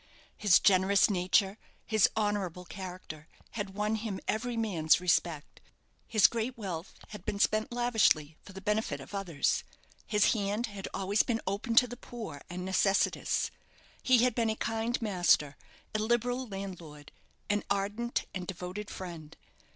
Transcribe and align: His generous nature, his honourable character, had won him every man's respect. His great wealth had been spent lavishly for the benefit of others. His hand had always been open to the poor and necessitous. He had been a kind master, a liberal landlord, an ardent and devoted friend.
His 0.35 0.59
generous 0.59 1.11
nature, 1.11 1.59
his 1.85 2.09
honourable 2.17 2.65
character, 2.65 3.27
had 3.51 3.75
won 3.75 3.97
him 3.97 4.19
every 4.27 4.57
man's 4.57 4.99
respect. 4.99 5.61
His 6.07 6.25
great 6.25 6.57
wealth 6.57 6.95
had 7.09 7.23
been 7.23 7.37
spent 7.37 7.71
lavishly 7.71 8.35
for 8.41 8.51
the 8.51 8.61
benefit 8.61 8.99
of 8.99 9.13
others. 9.13 9.63
His 10.07 10.33
hand 10.33 10.65
had 10.65 10.87
always 10.91 11.21
been 11.21 11.39
open 11.45 11.75
to 11.75 11.87
the 11.87 11.97
poor 11.97 12.41
and 12.49 12.65
necessitous. 12.65 13.51
He 14.01 14.23
had 14.23 14.33
been 14.33 14.49
a 14.49 14.55
kind 14.55 14.99
master, 15.03 15.55
a 15.93 15.99
liberal 15.99 16.47
landlord, 16.47 17.11
an 17.47 17.63
ardent 17.69 18.25
and 18.33 18.47
devoted 18.47 18.89
friend. 18.89 19.37